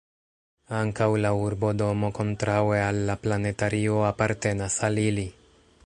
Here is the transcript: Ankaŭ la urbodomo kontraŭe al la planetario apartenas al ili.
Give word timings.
Ankaŭ 0.77 1.07
la 1.25 1.33
urbodomo 1.41 2.09
kontraŭe 2.21 2.81
al 2.87 3.03
la 3.11 3.17
planetario 3.27 4.01
apartenas 4.11 4.81
al 4.91 5.03
ili. 5.05 5.29